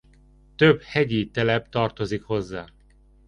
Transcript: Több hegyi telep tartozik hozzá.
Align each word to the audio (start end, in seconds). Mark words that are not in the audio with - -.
Több 0.55 0.81
hegyi 0.81 1.29
telep 1.29 1.69
tartozik 1.69 2.23
hozzá. 2.23 2.65